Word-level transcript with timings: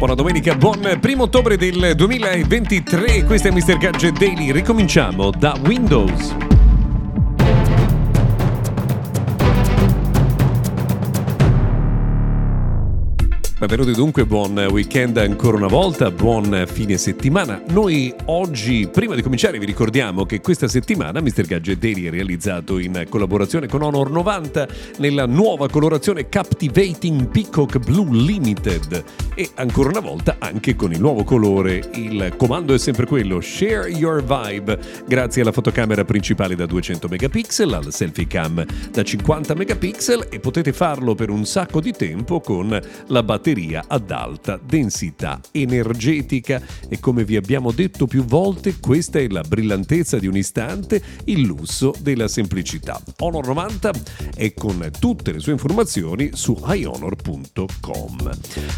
Buona 0.00 0.14
domenica, 0.14 0.54
buon 0.54 0.96
primo 0.98 1.24
ottobre 1.24 1.58
del 1.58 1.92
2023. 1.94 3.24
Questo 3.24 3.48
è 3.48 3.50
Mr. 3.50 3.76
Gadget 3.76 4.18
Daily. 4.18 4.50
Ricominciamo 4.50 5.30
da 5.30 5.54
Windows. 5.66 6.59
Benvenuti 13.60 13.92
dunque, 13.92 14.24
buon 14.24 14.56
weekend 14.70 15.18
ancora 15.18 15.58
una 15.58 15.66
volta, 15.66 16.10
buon 16.10 16.64
fine 16.66 16.96
settimana. 16.96 17.60
Noi 17.68 18.10
oggi, 18.24 18.88
prima 18.90 19.14
di 19.14 19.20
cominciare, 19.20 19.58
vi 19.58 19.66
ricordiamo 19.66 20.24
che 20.24 20.40
questa 20.40 20.66
settimana 20.66 21.20
Mr. 21.20 21.42
Gadget 21.42 21.78
Daily 21.78 22.04
è 22.04 22.10
realizzato 22.10 22.78
in 22.78 23.04
collaborazione 23.06 23.68
con 23.68 23.82
Honor 23.82 24.10
90 24.10 24.66
nella 24.96 25.26
nuova 25.26 25.68
colorazione 25.68 26.30
Captivating 26.30 27.28
Peacock 27.28 27.80
Blue 27.80 28.08
Limited 28.10 29.04
e 29.34 29.50
ancora 29.56 29.90
una 29.90 30.00
volta 30.00 30.36
anche 30.38 30.74
con 30.74 30.92
il 30.92 31.00
nuovo 31.00 31.22
colore. 31.22 31.82
Il 31.96 32.32
comando 32.38 32.72
è 32.72 32.78
sempre 32.78 33.04
quello, 33.04 33.42
Share 33.42 33.90
Your 33.90 34.24
Vibe, 34.24 34.78
grazie 35.06 35.42
alla 35.42 35.52
fotocamera 35.52 36.06
principale 36.06 36.54
da 36.54 36.64
200 36.64 37.08
megapixel, 37.08 37.74
al 37.74 37.92
selfie 37.92 38.26
cam 38.26 38.64
da 38.90 39.02
50 39.02 39.54
megapixel 39.54 40.28
e 40.30 40.40
potete 40.40 40.72
farlo 40.72 41.14
per 41.14 41.28
un 41.28 41.44
sacco 41.44 41.82
di 41.82 41.92
tempo 41.92 42.40
con 42.40 42.80
la 43.08 43.22
batteria 43.22 43.48
batteria 43.50 43.84
ad 43.88 44.10
alta 44.10 44.58
densità 44.62 45.40
energetica 45.50 46.62
e 46.88 47.00
come 47.00 47.24
vi 47.24 47.36
abbiamo 47.36 47.72
detto 47.72 48.06
più 48.06 48.24
volte 48.24 48.78
questa 48.78 49.18
è 49.18 49.26
la 49.28 49.42
brillantezza 49.42 50.18
di 50.18 50.26
un 50.26 50.36
istante, 50.36 51.02
il 51.24 51.40
lusso 51.40 51.92
della 52.00 52.28
semplicità. 52.28 53.00
Honor 53.18 53.46
90 53.46 53.90
è 54.36 54.54
con 54.54 54.88
tutte 54.98 55.32
le 55.32 55.40
sue 55.40 55.52
informazioni 55.52 56.30
su 56.34 56.60
hionor.com. 56.64 58.30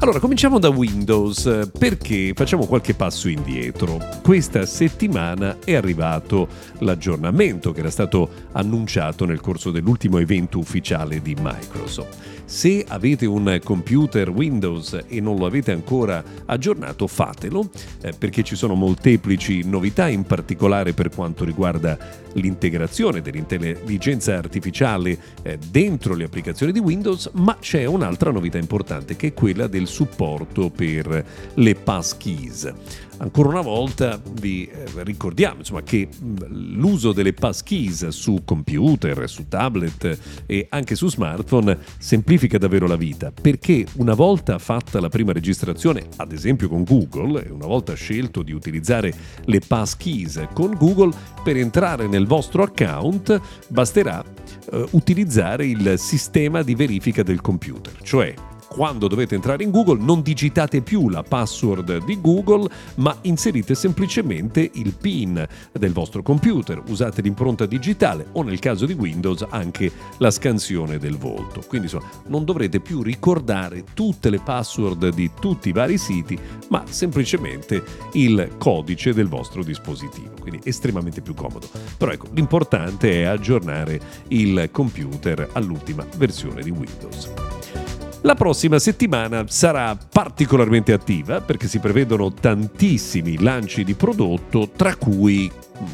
Allora 0.00 0.20
cominciamo 0.20 0.58
da 0.58 0.68
Windows 0.68 1.70
perché 1.78 2.32
facciamo 2.34 2.66
qualche 2.66 2.94
passo 2.94 3.28
indietro. 3.28 3.98
Questa 4.22 4.66
settimana 4.66 5.58
è 5.64 5.74
arrivato 5.74 6.48
l'aggiornamento 6.80 7.72
che 7.72 7.80
era 7.80 7.90
stato 7.90 8.46
annunciato 8.52 9.24
nel 9.24 9.40
corso 9.40 9.70
dell'ultimo 9.70 10.18
evento 10.18 10.58
ufficiale 10.58 11.22
di 11.22 11.34
Microsoft. 11.38 12.36
Se 12.48 12.82
avete 12.88 13.26
un 13.26 13.60
computer 13.62 14.30
Windows 14.30 14.57
e 15.06 15.20
non 15.20 15.36
lo 15.36 15.46
avete 15.46 15.72
ancora 15.72 16.22
aggiornato, 16.46 17.06
fatelo, 17.06 17.70
eh, 18.00 18.12
perché 18.16 18.42
ci 18.42 18.56
sono 18.56 18.74
molteplici 18.74 19.64
novità, 19.64 20.08
in 20.08 20.24
particolare 20.24 20.92
per 20.92 21.10
quanto 21.10 21.44
riguarda 21.44 21.96
l'integrazione 22.34 23.20
dell'intelligenza 23.20 24.36
artificiale 24.36 25.18
eh, 25.42 25.58
dentro 25.70 26.14
le 26.14 26.24
applicazioni 26.24 26.72
di 26.72 26.78
Windows, 26.78 27.30
ma 27.34 27.56
c'è 27.60 27.84
un'altra 27.84 28.30
novità 28.30 28.58
importante 28.58 29.16
che 29.16 29.28
è 29.28 29.34
quella 29.34 29.66
del 29.66 29.86
supporto 29.86 30.70
per 30.70 31.24
le 31.54 31.74
passkeys. 31.74 32.72
Ancora 33.20 33.48
una 33.48 33.62
volta 33.62 34.20
vi 34.40 34.66
eh, 34.66 34.84
ricordiamo 35.02 35.58
insomma, 35.58 35.82
che 35.82 36.08
l'uso 36.48 37.12
delle 37.12 37.32
passkeys 37.32 38.08
su 38.08 38.42
computer, 38.44 39.28
su 39.28 39.48
tablet 39.48 40.44
e 40.46 40.66
anche 40.70 40.94
su 40.94 41.08
smartphone 41.08 41.78
semplifica 41.98 42.58
davvero 42.58 42.86
la 42.86 42.96
vita 42.96 43.32
perché 43.32 43.86
una 43.96 44.14
volta 44.14 44.58
fatta 44.58 45.00
la 45.00 45.08
prima 45.08 45.32
registrazione, 45.32 46.06
ad 46.16 46.32
esempio 46.32 46.68
con 46.68 46.84
Google, 46.84 47.44
e 47.44 47.50
una 47.50 47.66
volta 47.66 47.94
scelto 47.94 48.42
di 48.42 48.52
utilizzare 48.52 49.12
le 49.44 49.60
passkeys 49.66 50.48
con 50.52 50.76
Google, 50.78 51.12
per 51.42 51.56
entrare 51.56 52.06
nel 52.06 52.26
vostro 52.26 52.62
account 52.62 53.40
basterà 53.68 54.24
eh, 54.70 54.86
utilizzare 54.90 55.66
il 55.66 55.94
sistema 55.96 56.62
di 56.62 56.74
verifica 56.76 57.24
del 57.24 57.40
computer, 57.40 57.94
cioè 58.02 58.32
quando 58.68 59.08
dovete 59.08 59.34
entrare 59.34 59.64
in 59.64 59.70
Google 59.70 59.98
non 60.00 60.22
digitate 60.22 60.82
più 60.82 61.08
la 61.08 61.22
password 61.22 62.04
di 62.04 62.20
Google, 62.20 62.68
ma 62.96 63.16
inserite 63.22 63.74
semplicemente 63.74 64.70
il 64.74 64.94
PIN 64.94 65.46
del 65.72 65.92
vostro 65.92 66.22
computer, 66.22 66.82
usate 66.86 67.22
l'impronta 67.22 67.66
digitale 67.66 68.26
o 68.32 68.42
nel 68.42 68.58
caso 68.58 68.86
di 68.86 68.92
Windows 68.92 69.46
anche 69.48 69.90
la 70.18 70.30
scansione 70.30 70.98
del 70.98 71.16
volto. 71.16 71.62
Quindi 71.66 71.86
insomma, 71.86 72.10
non 72.26 72.44
dovrete 72.44 72.80
più 72.80 73.02
ricordare 73.02 73.84
tutte 73.94 74.30
le 74.30 74.40
password 74.40 75.08
di 75.14 75.30
tutti 75.38 75.70
i 75.70 75.72
vari 75.72 75.98
siti, 75.98 76.38
ma 76.68 76.84
semplicemente 76.88 77.82
il 78.12 78.54
codice 78.58 79.12
del 79.12 79.28
vostro 79.28 79.64
dispositivo. 79.64 80.32
Quindi 80.40 80.60
estremamente 80.64 81.20
più 81.20 81.34
comodo. 81.34 81.68
Però 81.96 82.12
ecco, 82.12 82.28
l'importante 82.32 83.22
è 83.22 83.24
aggiornare 83.24 84.00
il 84.28 84.68
computer 84.70 85.48
all'ultima 85.52 86.06
versione 86.16 86.62
di 86.62 86.70
Windows. 86.70 87.87
La 88.22 88.34
prossima 88.34 88.80
settimana 88.80 89.44
sarà 89.46 89.96
particolarmente 89.96 90.92
attiva 90.92 91.40
perché 91.40 91.68
si 91.68 91.78
prevedono 91.78 92.32
tantissimi 92.32 93.40
lanci 93.40 93.84
di 93.84 93.94
prodotto, 93.94 94.70
tra 94.74 94.96
cui 94.96 95.48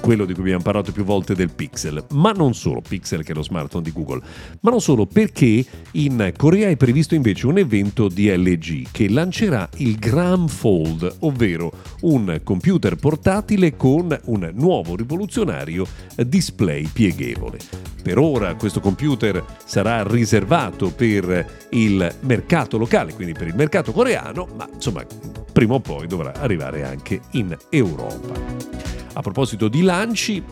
quello 0.00 0.24
di 0.24 0.32
cui 0.32 0.42
abbiamo 0.42 0.62
parlato 0.62 0.92
più 0.92 1.04
volte 1.04 1.34
del 1.34 1.50
Pixel, 1.50 2.04
ma 2.12 2.32
non 2.32 2.54
solo, 2.54 2.80
Pixel 2.80 3.24
che 3.24 3.32
è 3.32 3.34
lo 3.34 3.42
smartphone 3.42 3.82
di 3.82 3.92
Google, 3.92 4.22
ma 4.60 4.70
non 4.70 4.80
solo 4.80 5.06
perché 5.06 5.64
in 5.92 6.32
Corea 6.36 6.68
è 6.68 6.76
previsto 6.76 7.14
invece 7.14 7.46
un 7.46 7.58
evento 7.58 8.08
di 8.08 8.28
LG 8.28 8.88
che 8.90 9.08
lancerà 9.08 9.68
il 9.76 9.96
Gram 9.96 10.46
Fold, 10.46 11.16
ovvero 11.20 11.72
un 12.02 12.40
computer 12.42 12.96
portatile 12.96 13.76
con 13.76 14.16
un 14.24 14.50
nuovo 14.54 14.96
rivoluzionario 14.96 15.86
display 16.16 16.88
pieghevole. 16.92 17.58
Per 18.02 18.18
ora 18.18 18.54
questo 18.54 18.80
computer 18.80 19.44
sarà 19.64 20.06
riservato 20.06 20.92
per 20.92 21.66
il 21.70 22.14
mercato 22.20 22.78
locale, 22.78 23.12
quindi 23.14 23.32
per 23.32 23.48
il 23.48 23.54
mercato 23.56 23.92
coreano, 23.92 24.46
ma 24.56 24.68
insomma 24.72 25.04
prima 25.52 25.74
o 25.74 25.80
poi 25.80 26.06
dovrà 26.06 26.34
arrivare 26.34 26.84
anche 26.84 27.20
in 27.32 27.56
Europa. 27.70 28.95
A 29.16 29.22
proposito 29.22 29.68
di 29.68 29.80
lanci, 29.80 30.44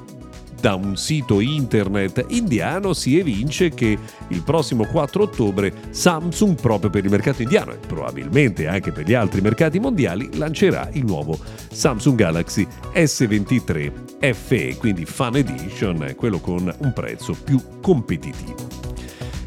da 0.58 0.74
un 0.74 0.96
sito 0.96 1.40
internet 1.40 2.24
indiano 2.28 2.94
si 2.94 3.18
evince 3.18 3.68
che 3.68 3.98
il 4.28 4.42
prossimo 4.42 4.86
4 4.86 5.24
ottobre 5.24 5.70
Samsung, 5.90 6.58
proprio 6.58 6.88
per 6.88 7.04
il 7.04 7.10
mercato 7.10 7.42
indiano 7.42 7.72
e 7.72 7.76
probabilmente 7.76 8.66
anche 8.66 8.90
per 8.90 9.04
gli 9.04 9.12
altri 9.12 9.42
mercati 9.42 9.78
mondiali, 9.78 10.34
lancerà 10.38 10.88
il 10.92 11.04
nuovo 11.04 11.38
Samsung 11.70 12.16
Galaxy 12.16 12.66
S23 12.94 14.32
FE, 14.32 14.76
quindi 14.78 15.04
Fan 15.04 15.36
Edition, 15.36 16.14
quello 16.16 16.40
con 16.40 16.74
un 16.74 16.92
prezzo 16.94 17.34
più 17.34 17.60
competitivo. 17.82 18.73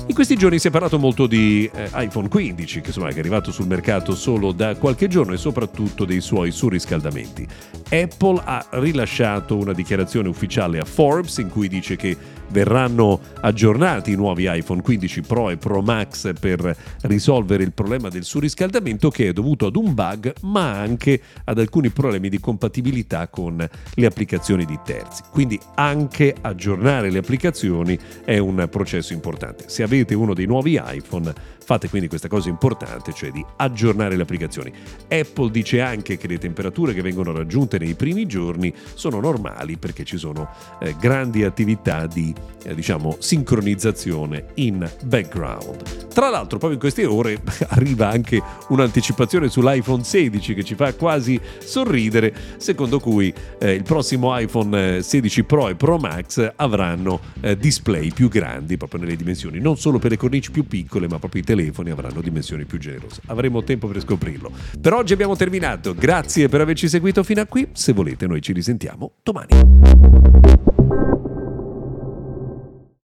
In 0.10 0.16
questi 0.16 0.38
giorni 0.38 0.58
si 0.58 0.70
è 0.70 0.72
parlato 0.72 0.98
molto 0.98 1.28
di 1.28 1.70
eh, 1.74 1.90
iPhone 1.96 2.30
15, 2.30 2.80
che 2.80 2.88
insomma 2.88 3.10
è 3.10 3.20
arrivato 3.20 3.52
sul 3.52 3.68
mercato 3.68 4.16
solo 4.16 4.54
da 4.54 4.78
qualche 4.78 5.10
giorno 5.10 5.34
e 5.34 5.38
soprattutto 5.38 6.06
dei 6.06 6.22
suoi 6.22 6.52
surriscaldamenti. 6.52 7.46
Apple 7.90 8.42
ha 8.46 8.66
rilasciato 8.72 9.58
una 9.58 9.74
dichiarazione 9.74 10.30
ufficiale 10.30 10.80
a 10.80 10.86
Forbes 10.86 11.38
in 11.40 11.50
cui 11.50 11.68
dice 11.68 11.98
che 11.98 12.16
verranno 12.50 13.20
aggiornati 13.42 14.12
i 14.12 14.16
nuovi 14.16 14.50
iPhone 14.50 14.82
15 14.82 15.22
Pro 15.22 15.50
e 15.50 15.58
Pro 15.58 15.82
Max 15.82 16.32
per 16.40 16.76
risolvere 17.02 17.64
il 17.64 17.74
problema 17.74 18.08
del 18.08 18.24
surriscaldamento 18.24 19.10
che 19.10 19.28
è 19.28 19.34
dovuto 19.34 19.66
ad 19.66 19.76
un 19.76 19.94
bug 19.94 20.34
ma 20.44 20.80
anche 20.80 21.22
ad 21.44 21.60
alcuni 21.60 21.90
problemi 21.90 22.30
di 22.30 22.40
compatibilità 22.40 23.28
con 23.28 23.58
le 23.94 24.06
applicazioni 24.06 24.64
di 24.64 24.80
terzi. 24.86 25.24
Quindi 25.30 25.60
anche 25.76 26.34
aggiornare 26.40 27.10
le 27.10 27.18
applicazioni 27.18 28.00
è 28.24 28.38
un 28.38 28.66
processo 28.72 29.12
importante. 29.12 29.66
Se 29.68 29.84
avete 29.84 29.97
uno 30.14 30.34
dei 30.34 30.46
nuovi 30.46 30.80
iPhone 30.84 31.34
Fate 31.68 31.90
quindi 31.90 32.08
questa 32.08 32.30
cosa 32.30 32.48
importante, 32.48 33.12
cioè 33.12 33.30
di 33.30 33.46
aggiornare 33.58 34.16
le 34.16 34.22
applicazioni. 34.22 34.72
Apple 35.10 35.52
dice 35.52 35.82
anche 35.82 36.16
che 36.16 36.26
le 36.26 36.38
temperature 36.38 36.94
che 36.94 37.02
vengono 37.02 37.34
raggiunte 37.34 37.78
nei 37.78 37.94
primi 37.94 38.26
giorni 38.26 38.74
sono 38.94 39.20
normali 39.20 39.76
perché 39.76 40.06
ci 40.06 40.16
sono 40.16 40.48
eh, 40.80 40.96
grandi 40.98 41.44
attività 41.44 42.08
di 42.08 42.34
eh, 42.64 42.74
diciamo 42.74 43.18
sincronizzazione 43.20 44.46
in 44.54 44.90
background. 45.04 46.07
Tra 46.18 46.30
l'altro 46.30 46.58
proprio 46.58 46.72
in 46.72 46.80
queste 46.80 47.06
ore 47.06 47.40
arriva 47.70 48.10
anche 48.10 48.42
un'anticipazione 48.70 49.50
sull'iPhone 49.50 50.04
16 50.04 50.56
che 50.56 50.64
ci 50.64 50.74
fa 50.74 50.92
quasi 50.96 51.40
sorridere, 51.60 52.34
secondo 52.58 53.00
cui 53.00 53.32
eh, 53.60 53.74
il 53.74 53.84
prossimo 53.84 54.36
iPhone 54.36 55.04
16 55.04 55.40
eh, 55.40 55.44
Pro 55.44 55.70
e 55.70 55.76
Pro 55.76 55.98
Max 56.00 56.54
avranno 56.56 57.20
eh, 57.42 57.56
display 57.56 58.12
più 58.12 58.30
grandi 58.30 58.78
proprio 58.78 59.02
nelle 59.02 59.16
dimensioni, 59.16 59.60
non 59.60 59.78
solo 59.78 60.00
per 60.00 60.10
le 60.10 60.18
cornici 60.18 60.50
più 60.50 60.66
piccole, 60.66 61.08
ma 61.08 61.20
proprio 61.20 61.44
i 61.44 61.46
telefoni 61.46 61.92
avranno 61.92 62.20
dimensioni 62.22 62.66
più 62.66 62.80
generose. 62.80 63.22
Avremo 63.28 63.64
tempo 63.64 63.86
per 63.86 64.02
scoprirlo. 64.02 64.50
Per 64.82 64.94
oggi 64.94 65.14
abbiamo 65.14 65.36
terminato. 65.36 65.94
Grazie 65.94 66.50
per 66.50 66.62
averci 66.62 66.90
seguito 66.90 67.22
fino 67.22 67.42
a 67.42 67.46
qui. 67.46 67.70
Se 67.74 67.94
volete, 67.94 68.26
noi 68.26 68.42
ci 68.42 68.54
risentiamo 68.54 69.12
domani. 69.22 70.77